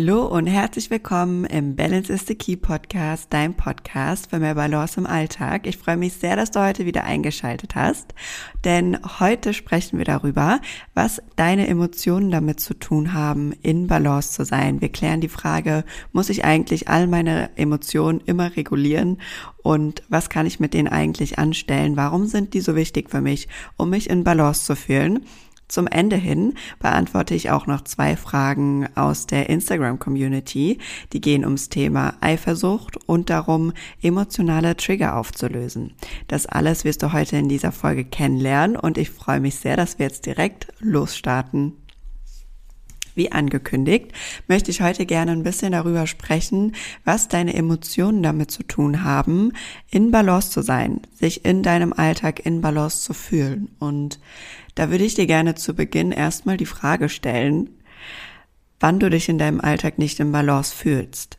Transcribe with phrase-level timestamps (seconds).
[0.00, 5.00] Hallo und herzlich willkommen im Balance is the Key Podcast, dein Podcast für mehr Balance
[5.00, 5.66] im Alltag.
[5.66, 8.14] Ich freue mich sehr, dass du heute wieder eingeschaltet hast,
[8.62, 10.60] denn heute sprechen wir darüber,
[10.94, 14.80] was deine Emotionen damit zu tun haben, in Balance zu sein.
[14.80, 19.18] Wir klären die Frage, muss ich eigentlich all meine Emotionen immer regulieren
[19.64, 21.96] und was kann ich mit denen eigentlich anstellen?
[21.96, 25.26] Warum sind die so wichtig für mich, um mich in Balance zu fühlen?
[25.68, 30.78] Zum Ende hin beantworte ich auch noch zwei Fragen aus der Instagram-Community.
[31.12, 35.92] Die gehen ums Thema Eifersucht und darum, emotionale Trigger aufzulösen.
[36.26, 39.98] Das alles wirst du heute in dieser Folge kennenlernen und ich freue mich sehr, dass
[39.98, 41.74] wir jetzt direkt losstarten.
[43.18, 44.12] Wie angekündigt,
[44.46, 49.54] möchte ich heute gerne ein bisschen darüber sprechen, was deine Emotionen damit zu tun haben,
[49.90, 53.70] in Balance zu sein, sich in deinem Alltag in Balance zu fühlen.
[53.80, 54.20] Und
[54.78, 57.68] da würde ich dir gerne zu Beginn erstmal die Frage stellen,
[58.78, 61.36] wann du dich in deinem Alltag nicht in Balance fühlst.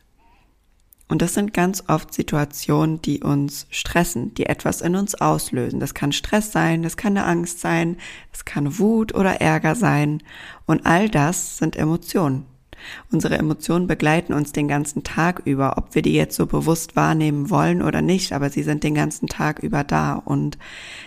[1.08, 5.80] Und das sind ganz oft Situationen, die uns stressen, die etwas in uns auslösen.
[5.80, 7.96] Das kann Stress sein, das kann eine Angst sein,
[8.30, 10.22] das kann Wut oder Ärger sein.
[10.66, 12.44] Und all das sind Emotionen.
[13.12, 17.50] Unsere Emotionen begleiten uns den ganzen Tag über, ob wir die jetzt so bewusst wahrnehmen
[17.50, 20.14] wollen oder nicht, aber sie sind den ganzen Tag über da.
[20.14, 20.58] Und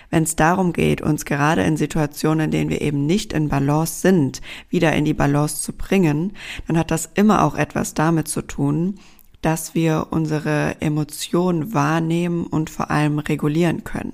[0.09, 4.01] wenn es darum geht, uns gerade in Situationen, in denen wir eben nicht in Balance
[4.01, 6.33] sind, wieder in die Balance zu bringen,
[6.67, 8.99] dann hat das immer auch etwas damit zu tun,
[9.41, 14.13] dass wir unsere Emotionen wahrnehmen und vor allem regulieren können.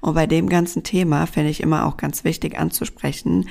[0.00, 3.48] Und bei dem ganzen Thema finde ich immer auch ganz wichtig anzusprechen,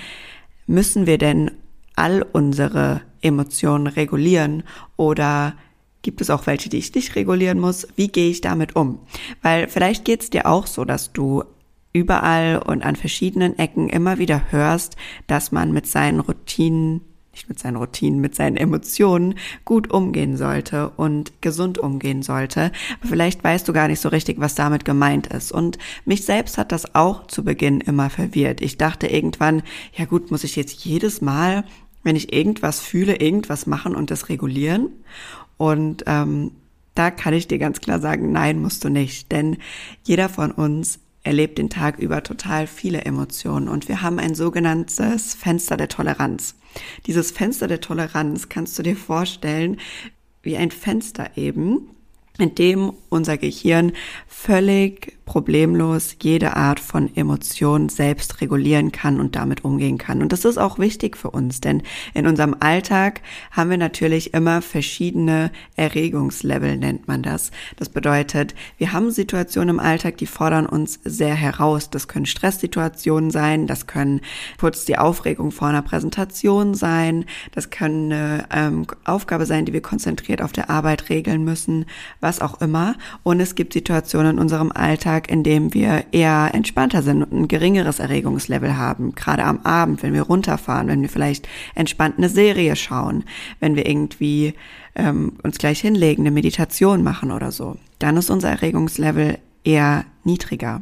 [0.65, 1.51] müssen wir denn
[1.97, 4.63] all unsere Emotionen regulieren
[4.95, 5.55] oder
[6.01, 7.87] gibt es auch welche, die ich nicht regulieren muss?
[7.95, 8.99] Wie gehe ich damit um?
[9.41, 11.43] Weil vielleicht geht es dir auch so, dass du
[11.91, 17.01] überall und an verschiedenen Ecken immer wieder hörst, dass man mit seinen Routinen
[17.37, 22.71] nicht mit seinen Routinen, mit seinen Emotionen gut umgehen sollte und gesund umgehen sollte.
[22.99, 25.51] Aber vielleicht weißt du gar nicht so richtig, was damit gemeint ist.
[25.51, 28.59] Und mich selbst hat das auch zu Beginn immer verwirrt.
[28.61, 29.61] Ich dachte irgendwann,
[29.93, 31.63] ja gut, muss ich jetzt jedes Mal
[32.07, 34.91] wenn ich irgendwas fühle, irgendwas machen und das regulieren.
[35.57, 36.51] Und ähm,
[36.95, 39.29] da kann ich dir ganz klar sagen, nein, musst du nicht.
[39.29, 39.57] Denn
[40.03, 45.33] jeder von uns erlebt den Tag über total viele Emotionen und wir haben ein sogenanntes
[45.33, 46.55] Fenster der Toleranz.
[47.07, 49.77] Dieses Fenster der Toleranz kannst du dir vorstellen
[50.41, 51.89] wie ein Fenster eben,
[52.39, 53.91] in dem unser Gehirn
[54.27, 60.23] völlig problemlos jede Art von Emotion selbst regulieren kann und damit umgehen kann.
[60.23, 61.83] Und das ist auch wichtig für uns, denn
[62.15, 63.21] in unserem Alltag
[63.51, 67.51] haben wir natürlich immer verschiedene Erregungslevel, nennt man das.
[67.75, 71.89] Das bedeutet, wir haben Situationen im Alltag, die fordern uns sehr heraus.
[71.89, 74.21] Das können Stresssituationen sein, das können
[74.59, 79.81] kurz die Aufregung vor einer Präsentation sein, das können eine ähm, Aufgabe sein, die wir
[79.81, 81.85] konzentriert auf der Arbeit regeln müssen,
[82.21, 82.95] was auch immer.
[83.23, 87.31] Und es gibt Situationen in unserem Alltag, Alltag, in dem wir eher entspannter sind und
[87.31, 89.15] ein geringeres Erregungslevel haben.
[89.15, 93.23] Gerade am Abend, wenn wir runterfahren, wenn wir vielleicht entspannt eine Serie schauen,
[93.59, 94.53] wenn wir irgendwie
[94.95, 97.77] ähm, uns gleich hinlegen, eine Meditation machen oder so.
[97.99, 100.81] Dann ist unser Erregungslevel eher niedriger.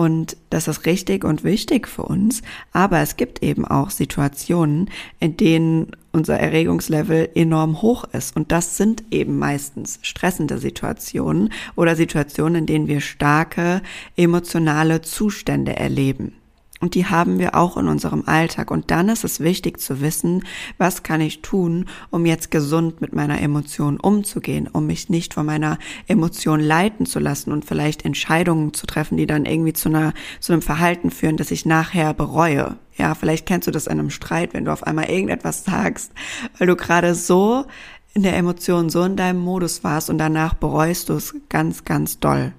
[0.00, 2.40] Und das ist richtig und wichtig für uns.
[2.72, 4.88] Aber es gibt eben auch Situationen,
[5.18, 8.34] in denen unser Erregungslevel enorm hoch ist.
[8.34, 13.82] Und das sind eben meistens stressende Situationen oder Situationen, in denen wir starke
[14.16, 16.39] emotionale Zustände erleben.
[16.80, 18.70] Und die haben wir auch in unserem Alltag.
[18.70, 20.44] Und dann ist es wichtig zu wissen,
[20.78, 25.44] was kann ich tun, um jetzt gesund mit meiner Emotion umzugehen, um mich nicht von
[25.44, 30.14] meiner Emotion leiten zu lassen und vielleicht Entscheidungen zu treffen, die dann irgendwie zu einer,
[30.40, 32.76] zu einem Verhalten führen, das ich nachher bereue.
[32.96, 36.12] Ja, vielleicht kennst du das in einem Streit, wenn du auf einmal irgendetwas sagst,
[36.58, 37.66] weil du gerade so
[38.14, 42.18] in der Emotion, so in deinem Modus warst und danach bereust du es ganz, ganz
[42.18, 42.52] doll.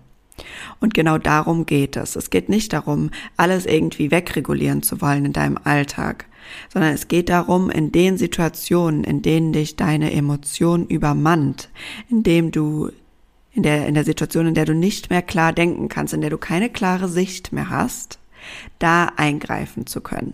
[0.80, 2.16] Und genau darum geht es.
[2.16, 6.26] Es geht nicht darum, alles irgendwie wegregulieren zu wollen in deinem Alltag,
[6.70, 11.70] sondern es geht darum, in den Situationen, in denen dich deine Emotion übermannt,
[12.10, 12.92] in dem du
[13.54, 16.30] in der, in der Situation, in der du nicht mehr klar denken kannst, in der
[16.30, 18.20] du keine klare Sicht mehr hast,
[18.80, 20.34] da eingreifen zu können.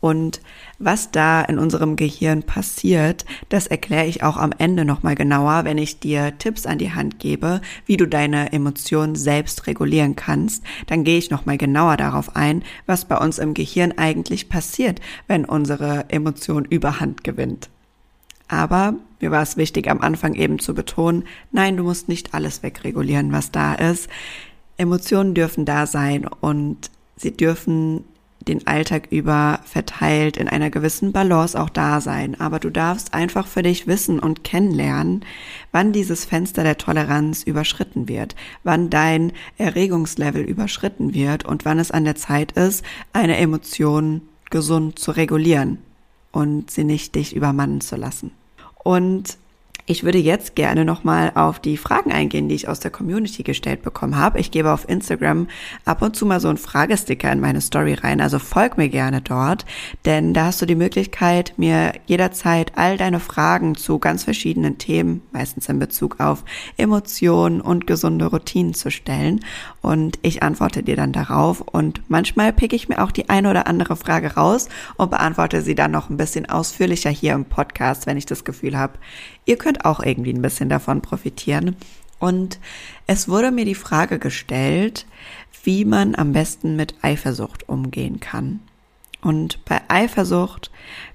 [0.00, 0.40] Und
[0.78, 5.78] was da in unserem Gehirn passiert, das erkläre ich auch am Ende nochmal genauer, wenn
[5.78, 10.62] ich dir Tipps an die Hand gebe, wie du deine Emotionen selbst regulieren kannst.
[10.86, 15.44] Dann gehe ich nochmal genauer darauf ein, was bei uns im Gehirn eigentlich passiert, wenn
[15.44, 17.68] unsere Emotion überhand gewinnt.
[18.46, 22.62] Aber mir war es wichtig, am Anfang eben zu betonen, nein, du musst nicht alles
[22.62, 24.08] wegregulieren, was da ist.
[24.76, 28.04] Emotionen dürfen da sein und sie dürfen
[28.48, 32.40] den Alltag über verteilt in einer gewissen Balance auch da sein.
[32.40, 35.24] Aber du darfst einfach für dich wissen und kennenlernen,
[35.70, 38.34] wann dieses Fenster der Toleranz überschritten wird,
[38.64, 44.98] wann dein Erregungslevel überschritten wird und wann es an der Zeit ist, eine Emotion gesund
[44.98, 45.78] zu regulieren
[46.32, 48.32] und sie nicht dich übermannen zu lassen.
[48.82, 49.36] Und
[49.86, 53.82] ich würde jetzt gerne nochmal auf die Fragen eingehen, die ich aus der Community gestellt
[53.82, 54.38] bekommen habe.
[54.38, 55.48] Ich gebe auf Instagram
[55.84, 59.20] ab und zu mal so einen Fragesticker in meine Story rein, also folg mir gerne
[59.20, 59.64] dort,
[60.04, 65.22] denn da hast du die Möglichkeit, mir jederzeit all deine Fragen zu ganz verschiedenen Themen,
[65.32, 66.44] meistens in Bezug auf
[66.76, 69.40] Emotionen und gesunde Routinen zu stellen.
[69.80, 71.60] Und ich antworte dir dann darauf.
[71.60, 75.74] Und manchmal pick ich mir auch die eine oder andere Frage raus und beantworte sie
[75.74, 78.98] dann noch ein bisschen ausführlicher hier im Podcast, wenn ich das Gefühl habe,
[79.48, 81.76] ihr könnt auch irgendwie ein bisschen davon profitieren.
[82.18, 82.58] Und
[83.06, 85.04] es wurde mir die Frage gestellt,
[85.62, 88.60] wie man am besten mit Eifersucht umgehen kann.
[89.20, 90.70] Und bei Eifersucht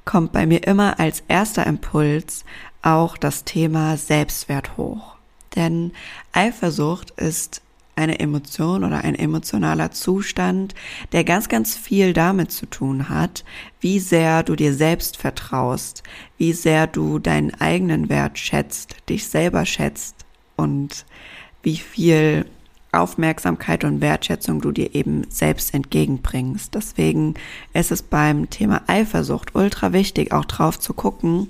[0.06, 2.46] kommt bei mir immer als erster Impuls
[2.84, 5.16] auch das Thema Selbstwert hoch.
[5.56, 5.92] Denn
[6.32, 7.64] Eifersucht ist
[7.95, 10.74] eine Emotion oder ein emotionaler Zustand,
[11.12, 13.44] der ganz, ganz viel damit zu tun hat,
[13.80, 16.04] wie sehr du dir selbst vertraust,
[16.38, 20.25] wie sehr du deinen eigenen Wert schätzt, dich selber schätzt
[20.56, 21.06] und
[21.62, 22.45] wie viel
[22.92, 26.75] Aufmerksamkeit und Wertschätzung du dir eben selbst entgegenbringst.
[26.75, 27.34] Deswegen
[27.74, 31.50] ist es beim Thema Eifersucht ultra wichtig, auch drauf zu gucken,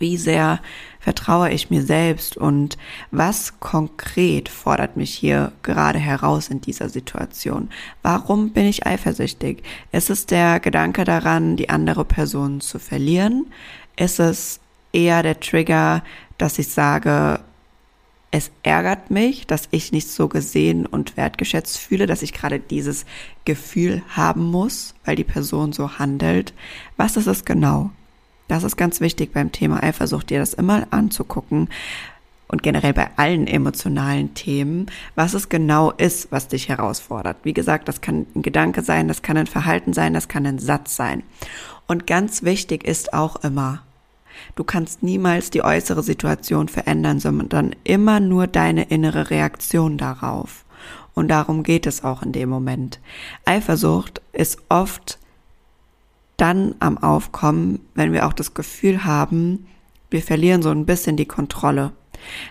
[0.00, 0.60] wie sehr
[0.98, 2.76] vertraue ich mir selbst und
[3.10, 7.68] was konkret fordert mich hier gerade heraus in dieser Situation?
[8.02, 9.62] Warum bin ich eifersüchtig?
[9.92, 13.46] Ist es der Gedanke daran, die andere Person zu verlieren?
[13.96, 14.60] Ist es
[14.92, 16.02] eher der Trigger,
[16.38, 17.40] dass ich sage,
[18.32, 23.04] es ärgert mich, dass ich nicht so gesehen und wertgeschätzt fühle, dass ich gerade dieses
[23.44, 26.54] Gefühl haben muss, weil die Person so handelt.
[26.96, 27.90] Was ist es genau?
[28.50, 31.68] Das ist ganz wichtig beim Thema Eifersucht, dir das immer anzugucken
[32.48, 37.36] und generell bei allen emotionalen Themen, was es genau ist, was dich herausfordert.
[37.44, 40.58] Wie gesagt, das kann ein Gedanke sein, das kann ein Verhalten sein, das kann ein
[40.58, 41.22] Satz sein.
[41.86, 43.82] Und ganz wichtig ist auch immer,
[44.56, 50.64] du kannst niemals die äußere Situation verändern, sondern immer nur deine innere Reaktion darauf.
[51.14, 52.98] Und darum geht es auch in dem Moment.
[53.44, 55.19] Eifersucht ist oft
[56.40, 59.66] dann am Aufkommen, wenn wir auch das Gefühl haben,
[60.10, 61.92] wir verlieren so ein bisschen die Kontrolle.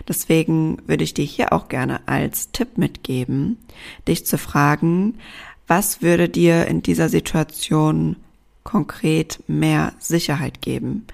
[0.08, 3.58] Deswegen würde ich dir hier auch gerne als Tipp mitgeben,
[4.06, 5.18] dich zu fragen,
[5.66, 8.16] was würde dir in dieser Situation
[8.64, 11.06] konkret mehr Sicherheit geben?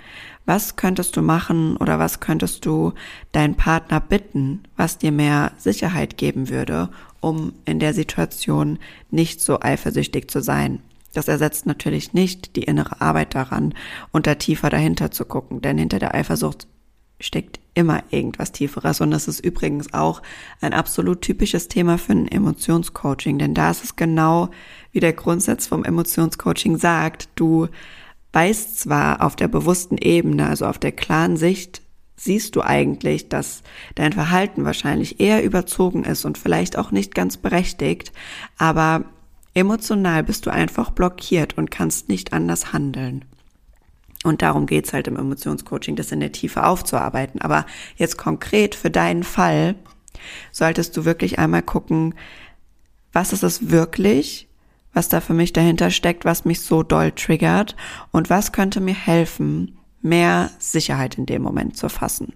[0.46, 2.92] Was könntest du machen oder was könntest du
[3.32, 6.88] deinen Partner bitten, was dir mehr Sicherheit geben würde,
[7.20, 8.78] um in der Situation
[9.10, 10.80] nicht so eifersüchtig zu sein?
[11.16, 13.72] Das ersetzt natürlich nicht die innere Arbeit daran
[14.12, 16.66] und da tiefer dahinter zu gucken, denn hinter der Eifersucht
[17.18, 19.00] steckt immer irgendwas Tieferes.
[19.00, 20.20] Und das ist übrigens auch
[20.60, 24.50] ein absolut typisches Thema für ein Emotionscoaching, denn da ist es genau
[24.92, 27.68] wie der Grundsatz vom Emotionscoaching sagt, du
[28.34, 31.80] weißt zwar auf der bewussten Ebene, also auf der klaren Sicht,
[32.16, 33.62] siehst du eigentlich, dass
[33.94, 38.12] dein Verhalten wahrscheinlich eher überzogen ist und vielleicht auch nicht ganz berechtigt,
[38.58, 39.06] aber
[39.56, 43.24] Emotional bist du einfach blockiert und kannst nicht anders handeln.
[44.22, 47.40] Und darum geht's halt im Emotionscoaching, das in der Tiefe aufzuarbeiten.
[47.40, 47.64] Aber
[47.96, 49.76] jetzt konkret für deinen Fall
[50.52, 52.14] solltest du wirklich einmal gucken,
[53.14, 54.46] was ist es wirklich,
[54.92, 57.76] was da für mich dahinter steckt, was mich so doll triggert
[58.10, 62.34] und was könnte mir helfen, mehr Sicherheit in dem Moment zu fassen.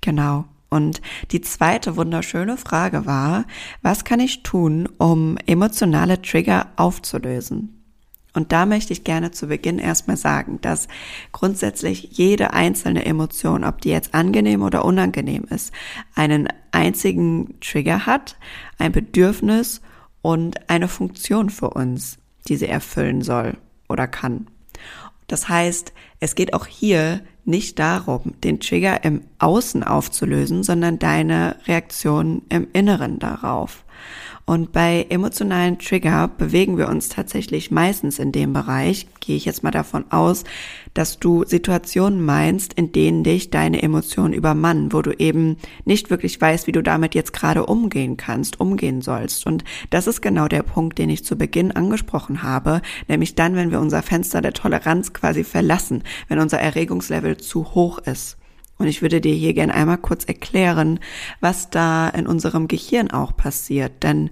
[0.00, 0.44] Genau.
[0.68, 3.44] Und die zweite wunderschöne Frage war,
[3.82, 7.76] was kann ich tun, um emotionale Trigger aufzulösen?
[8.36, 10.88] Und da möchte ich gerne zu Beginn erstmal sagen, dass
[11.32, 15.72] grundsätzlich jede einzelne Emotion, ob die jetzt angenehm oder unangenehm ist,
[16.14, 18.36] einen einzigen Trigger hat,
[18.76, 19.80] ein Bedürfnis
[20.20, 23.56] und eine Funktion für uns, die sie erfüllen soll
[23.88, 24.48] oder kann.
[25.26, 31.56] Das heißt, es geht auch hier nicht darum, den Trigger im Außen aufzulösen, sondern deine
[31.66, 33.84] Reaktion im Inneren darauf.
[34.48, 39.64] Und bei emotionalen Trigger bewegen wir uns tatsächlich meistens in dem Bereich, gehe ich jetzt
[39.64, 40.44] mal davon aus,
[40.94, 46.40] dass du Situationen meinst, in denen dich deine Emotionen übermannen, wo du eben nicht wirklich
[46.40, 49.46] weißt, wie du damit jetzt gerade umgehen kannst, umgehen sollst.
[49.46, 53.72] Und das ist genau der Punkt, den ich zu Beginn angesprochen habe, nämlich dann, wenn
[53.72, 58.36] wir unser Fenster der Toleranz quasi verlassen, wenn unser Erregungslevel zu hoch ist.
[58.78, 61.00] Und ich würde dir hier gerne einmal kurz erklären,
[61.40, 64.02] was da in unserem Gehirn auch passiert.
[64.02, 64.30] Denn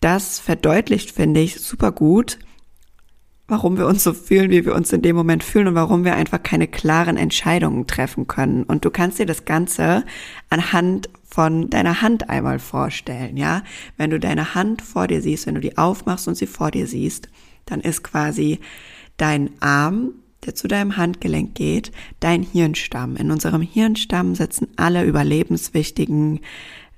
[0.00, 2.38] das verdeutlicht, finde ich, super gut,
[3.48, 6.14] warum wir uns so fühlen, wie wir uns in dem Moment fühlen und warum wir
[6.14, 8.62] einfach keine klaren Entscheidungen treffen können.
[8.62, 10.04] Und du kannst dir das Ganze
[10.50, 13.62] anhand von deiner Hand einmal vorstellen, ja?
[13.96, 16.86] Wenn du deine Hand vor dir siehst, wenn du die aufmachst und sie vor dir
[16.86, 17.28] siehst,
[17.64, 18.60] dann ist quasi
[19.16, 20.12] dein Arm,
[20.46, 23.16] der zu deinem Handgelenk geht, dein Hirnstamm.
[23.16, 26.40] In unserem Hirnstamm sitzen alle überlebenswichtigen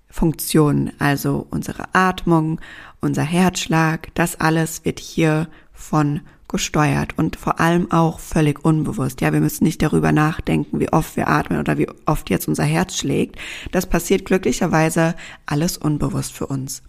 [0.09, 2.61] Funktionen, also unsere Atmung,
[3.01, 6.21] unser Herzschlag, das alles wird hier von
[6.51, 9.21] gesteuert und vor allem auch völlig unbewusst.
[9.21, 12.65] Ja, wir müssen nicht darüber nachdenken, wie oft wir atmen oder wie oft jetzt unser
[12.65, 13.37] Herz schlägt.
[13.71, 15.15] Das passiert glücklicherweise
[15.47, 16.83] alles unbewusst für uns.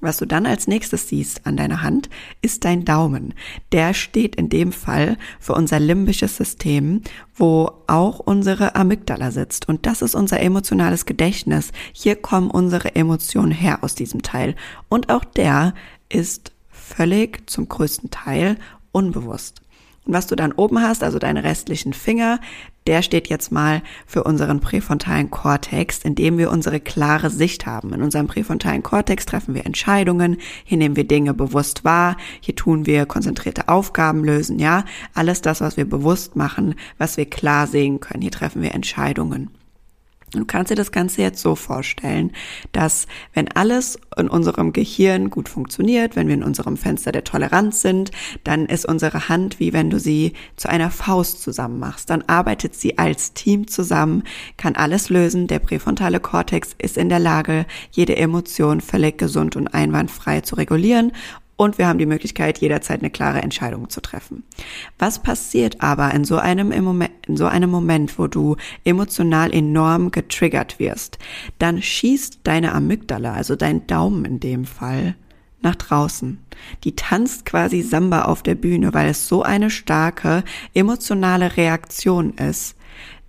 [0.00, 2.08] Was du dann als nächstes siehst an deiner Hand,
[2.40, 3.34] ist dein Daumen.
[3.72, 7.02] Der steht in dem Fall für unser limbisches System,
[7.34, 9.68] wo auch unsere Amygdala sitzt.
[9.68, 11.72] Und das ist unser emotionales Gedächtnis.
[11.92, 14.54] Hier kommen unsere Emotionen her aus diesem Teil.
[14.88, 15.74] Und auch der
[16.08, 18.56] ist völlig zum größten Teil
[18.92, 19.62] unbewusst.
[20.06, 22.40] Und was du dann oben hast, also deine restlichen Finger,
[22.88, 27.92] der steht jetzt mal für unseren präfrontalen Kortex, in dem wir unsere klare Sicht haben.
[27.92, 32.86] In unserem präfrontalen Kortex treffen wir Entscheidungen, hier nehmen wir Dinge bewusst wahr, hier tun
[32.86, 38.00] wir konzentrierte Aufgaben lösen, ja, alles das, was wir bewusst machen, was wir klar sehen
[38.00, 39.50] können, hier treffen wir Entscheidungen.
[40.32, 42.32] Du kannst dir das Ganze jetzt so vorstellen,
[42.72, 47.80] dass wenn alles in unserem Gehirn gut funktioniert, wenn wir in unserem Fenster der Toleranz
[47.80, 48.10] sind,
[48.44, 52.10] dann ist unsere Hand wie wenn du sie zu einer Faust zusammen machst.
[52.10, 54.22] Dann arbeitet sie als Team zusammen,
[54.56, 55.46] kann alles lösen.
[55.46, 61.12] Der präfrontale Kortex ist in der Lage, jede Emotion völlig gesund und einwandfrei zu regulieren
[61.58, 64.44] und wir haben die Möglichkeit, jederzeit eine klare Entscheidung zu treffen.
[64.98, 70.12] Was passiert aber in so einem, Moment, in so einem Moment, wo du emotional enorm
[70.12, 71.18] getriggert wirst?
[71.58, 75.16] Dann schießt deine Amygdala, also dein Daumen in dem Fall,
[75.60, 76.38] nach draußen.
[76.84, 82.76] Die tanzt quasi Samba auf der Bühne, weil es so eine starke emotionale Reaktion ist,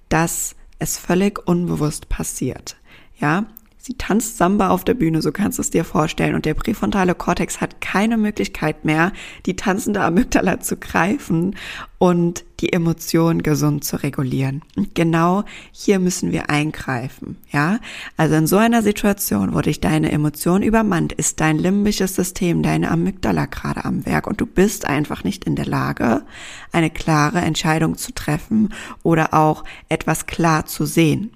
[0.10, 2.78] dass es völlig unbewusst passiert.
[3.20, 3.48] Ja,
[3.82, 6.36] Sie tanzt Samba auf der Bühne, so kannst du es dir vorstellen.
[6.36, 9.14] Und der präfrontale Kortex hat keine Möglichkeit mehr,
[9.46, 11.56] die tanzende Amygdala zu greifen
[11.98, 14.64] und die Emotionen gesund zu regulieren.
[14.76, 17.80] Und genau hier müssen wir eingreifen, ja?
[18.18, 22.92] Also in so einer Situation, wo dich deine Emotion übermannt, ist dein limbisches System, deine
[22.92, 26.26] Amygdala gerade am Werk und du bist einfach nicht in der Lage,
[26.74, 31.32] eine klare Entscheidung zu treffen oder auch etwas klar zu sehen.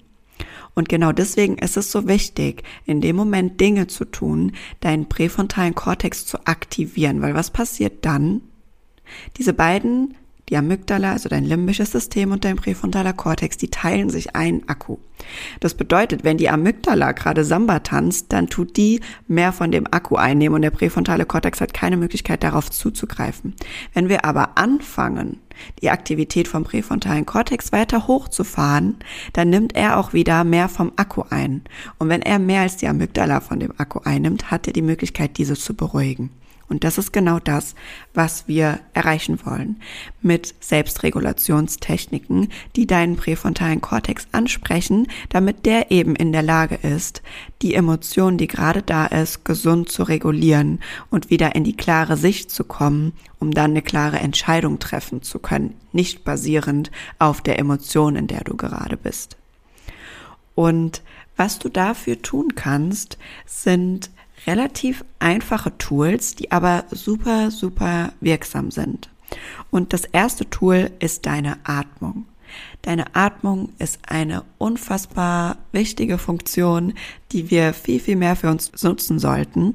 [0.74, 5.74] Und genau deswegen ist es so wichtig, in dem Moment Dinge zu tun, deinen präfrontalen
[5.74, 8.40] Kortex zu aktivieren, weil was passiert dann?
[9.36, 10.14] Diese beiden
[10.50, 14.98] die Amygdala, also dein limbisches System und dein präfrontaler Kortex, die teilen sich einen Akku.
[15.60, 20.16] Das bedeutet, wenn die Amygdala gerade Samba tanzt, dann tut die mehr von dem Akku
[20.16, 23.54] einnehmen und der präfrontale Kortex hat keine Möglichkeit darauf zuzugreifen.
[23.94, 25.40] Wenn wir aber anfangen,
[25.82, 28.96] die Aktivität vom präfrontalen Kortex weiter hochzufahren,
[29.32, 31.62] dann nimmt er auch wieder mehr vom Akku ein.
[31.98, 35.38] Und wenn er mehr als die Amygdala von dem Akku einnimmt, hat er die Möglichkeit,
[35.38, 36.30] diese zu beruhigen.
[36.68, 37.74] Und das ist genau das,
[38.14, 39.80] was wir erreichen wollen
[40.22, 47.22] mit Selbstregulationstechniken, die deinen präfrontalen Kortex ansprechen, damit der eben in der Lage ist,
[47.62, 50.80] die Emotion, die gerade da ist, gesund zu regulieren
[51.10, 55.38] und wieder in die klare Sicht zu kommen, um dann eine klare Entscheidung treffen zu
[55.38, 59.36] können, nicht basierend auf der Emotion, in der du gerade bist.
[60.54, 61.02] Und
[61.36, 64.10] was du dafür tun kannst, sind
[64.46, 69.08] relativ einfache Tools, die aber super, super wirksam sind.
[69.70, 72.26] Und das erste Tool ist deine Atmung.
[72.82, 76.94] Deine Atmung ist eine unfassbar wichtige Funktion,
[77.32, 79.74] die wir viel, viel mehr für uns nutzen sollten.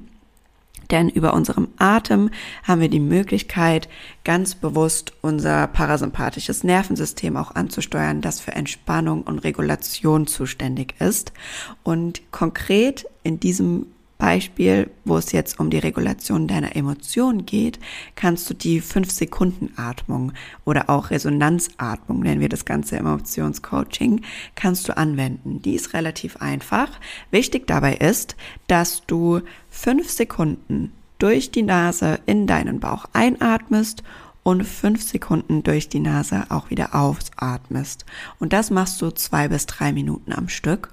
[0.92, 2.32] Denn über unserem Atem
[2.64, 3.88] haben wir die Möglichkeit,
[4.24, 11.32] ganz bewusst unser parasympathisches Nervensystem auch anzusteuern, das für Entspannung und Regulation zuständig ist.
[11.84, 13.86] Und konkret in diesem
[14.20, 17.80] Beispiel, wo es jetzt um die Regulation deiner Emotionen geht,
[18.16, 20.34] kannst du die 5-Sekunden-Atmung
[20.66, 24.22] oder auch Resonanzatmung, nennen wir das Ganze Emotionscoaching,
[24.56, 25.62] kannst du anwenden.
[25.62, 26.90] Die ist relativ einfach.
[27.32, 28.36] Wichtig dabei ist,
[28.68, 34.04] dass du 5 Sekunden durch die Nase in deinen Bauch einatmest
[34.44, 38.06] und 5 Sekunden durch die Nase auch wieder ausatmest.
[38.38, 40.92] Und das machst du zwei bis drei Minuten am Stück.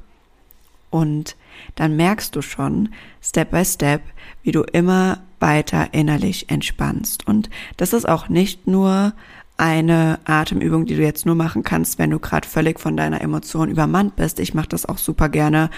[0.96, 1.36] Und
[1.74, 2.88] dann merkst du schon,
[3.20, 4.00] Step by Step,
[4.42, 7.26] wie du immer weiter innerlich entspannst.
[7.26, 9.12] Und das ist auch nicht nur
[9.58, 13.68] eine Atemübung, die du jetzt nur machen kannst, wenn du gerade völlig von deiner Emotion
[13.68, 14.40] übermannt bist.
[14.40, 15.68] Ich mache das auch super gerne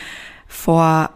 [0.47, 1.11] vor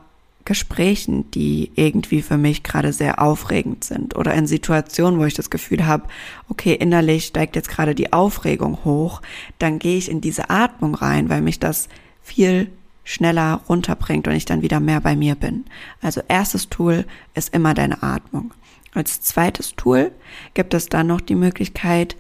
[0.44, 5.49] Gesprächen, die irgendwie für mich gerade sehr aufregend sind oder in Situationen, wo ich das
[5.49, 6.09] Gefühl habe,
[6.49, 9.23] okay, innerlich steigt jetzt gerade die Aufregung hoch,
[9.61, 11.88] dann gehe ich in diese Atmung rein, weil mich das
[12.21, 12.73] viel
[13.04, 15.64] schneller runterbringt und ich dann wieder mehr bei mir bin.
[16.00, 17.04] Also erstes Tool
[17.35, 18.52] ist immer deine Atmung.
[18.94, 20.12] Als zweites Tool
[20.54, 22.16] gibt es dann noch die Möglichkeit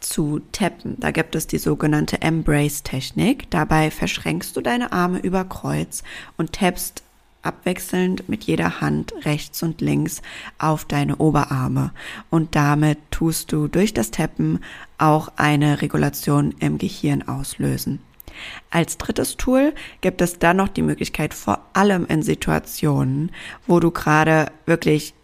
[0.00, 0.96] zu tappen.
[0.98, 3.50] Da gibt es die sogenannte Embrace-Technik.
[3.50, 6.02] Dabei verschränkst du deine Arme über Kreuz
[6.36, 7.02] und tappst
[7.42, 10.20] abwechselnd mit jeder Hand rechts und links
[10.58, 11.92] auf deine Oberarme.
[12.28, 14.60] Und damit tust du durch das Tappen
[14.98, 18.00] auch eine Regulation im Gehirn auslösen.
[18.70, 23.32] Als drittes Tool gibt es dann noch die Möglichkeit, vor allem in Situationen,
[23.66, 25.14] wo du gerade wirklich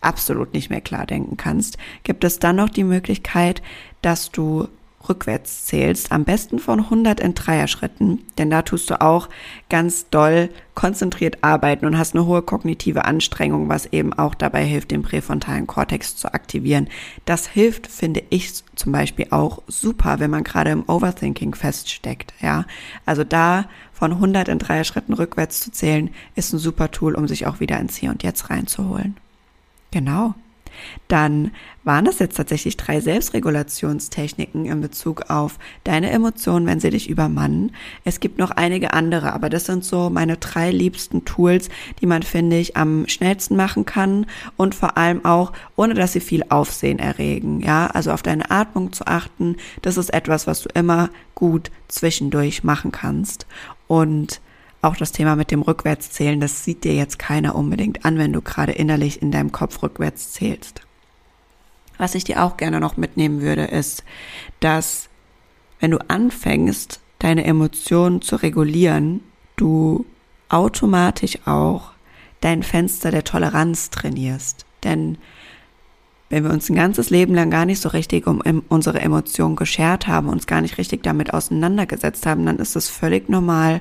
[0.00, 3.62] absolut nicht mehr klar denken kannst, gibt es dann noch die Möglichkeit,
[4.02, 4.68] dass du
[5.08, 9.28] rückwärts zählst, am besten von 100 in Dreier-Schritten, denn da tust du auch
[9.68, 14.90] ganz doll konzentriert arbeiten und hast eine hohe kognitive Anstrengung, was eben auch dabei hilft,
[14.90, 16.88] den präfrontalen Kortex zu aktivieren.
[17.24, 22.64] Das hilft, finde ich zum Beispiel auch super, wenn man gerade im Overthinking feststeckt, ja.
[23.06, 27.46] Also da von 100 in Dreier-Schritten rückwärts zu zählen, ist ein super Tool, um sich
[27.46, 29.16] auch wieder ins Hier und Jetzt reinzuholen.
[29.90, 30.34] Genau
[31.08, 31.52] dann
[31.84, 37.72] waren das jetzt tatsächlich drei Selbstregulationstechniken in Bezug auf deine Emotionen, wenn sie dich übermannen.
[38.04, 41.68] Es gibt noch einige andere, aber das sind so meine drei liebsten Tools,
[42.00, 46.20] die man, finde ich, am schnellsten machen kann und vor allem auch, ohne dass sie
[46.20, 47.60] viel Aufsehen erregen.
[47.60, 52.62] Ja, also auf deine Atmung zu achten, das ist etwas, was du immer gut zwischendurch
[52.62, 53.46] machen kannst.
[53.86, 54.40] Und
[54.82, 58.40] auch das Thema mit dem Rückwärtszählen, das sieht dir jetzt keiner unbedingt an, wenn du
[58.40, 60.82] gerade innerlich in deinem Kopf rückwärts zählst.
[61.98, 64.04] Was ich dir auch gerne noch mitnehmen würde, ist,
[64.60, 65.10] dass
[65.80, 69.20] wenn du anfängst, deine Emotionen zu regulieren,
[69.56, 70.06] du
[70.48, 71.92] automatisch auch
[72.40, 74.64] dein Fenster der Toleranz trainierst.
[74.82, 75.18] Denn
[76.30, 80.06] wenn wir uns ein ganzes Leben lang gar nicht so richtig um unsere Emotionen geschert
[80.06, 83.80] haben, uns gar nicht richtig damit auseinandergesetzt haben, dann ist es völlig normal,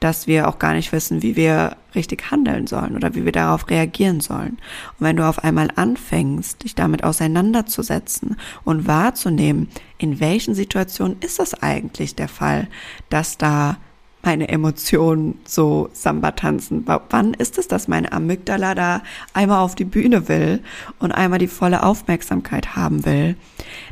[0.00, 3.68] dass wir auch gar nicht wissen, wie wir richtig handeln sollen oder wie wir darauf
[3.70, 4.58] reagieren sollen.
[4.98, 11.38] Und wenn du auf einmal anfängst, dich damit auseinanderzusetzen und wahrzunehmen, in welchen Situationen ist
[11.38, 12.68] das eigentlich der Fall,
[13.08, 13.78] dass da
[14.22, 16.84] meine Emotionen so Samba tanzen?
[16.86, 20.62] Wann ist es, dass meine Amygdala da einmal auf die Bühne will
[20.98, 23.36] und einmal die volle Aufmerksamkeit haben will?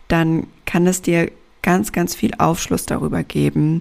[0.08, 1.30] Dann kann es dir
[1.62, 3.80] ganz, ganz viel Aufschluss darüber geben,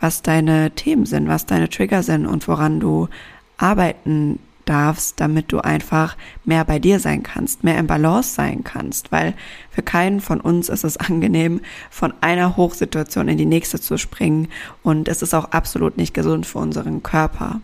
[0.00, 3.08] was deine Themen sind, was deine Trigger sind und woran du
[3.56, 9.10] arbeiten darfst, damit du einfach mehr bei dir sein kannst, mehr im Balance sein kannst,
[9.10, 9.34] weil
[9.70, 14.48] für keinen von uns ist es angenehm, von einer Hochsituation in die nächste zu springen.
[14.82, 17.60] Und es ist auch absolut nicht gesund für unseren Körper.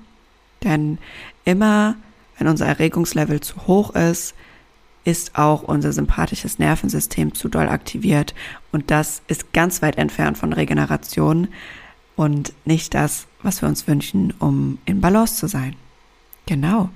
[0.62, 0.98] Denn
[1.44, 1.96] immer,
[2.38, 4.34] wenn unser Erregungslevel zu hoch ist,
[5.04, 8.34] ist auch unser sympathisches Nervensystem zu doll aktiviert.
[8.72, 11.48] Und das ist ganz weit entfernt von Regeneration
[12.16, 15.76] und nicht das, was wir uns wünschen, um in Balance zu sein.
[16.46, 16.90] Genau.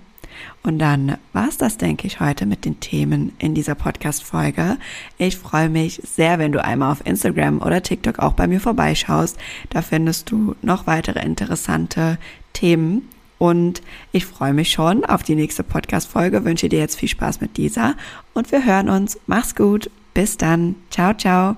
[0.62, 4.76] Und dann war es das, denke ich, heute mit den Themen in dieser Podcast-Folge.
[5.16, 9.37] Ich freue mich sehr, wenn du einmal auf Instagram oder TikTok auch bei mir vorbeischaust.
[9.70, 12.18] Da findest du noch weitere interessante
[12.52, 13.09] Themen.
[13.38, 17.57] Und ich freue mich schon auf die nächste Podcast-Folge, wünsche dir jetzt viel Spaß mit
[17.57, 17.94] dieser
[18.35, 19.18] und wir hören uns.
[19.26, 19.90] Mach's gut.
[20.12, 20.74] Bis dann.
[20.90, 21.57] Ciao, ciao.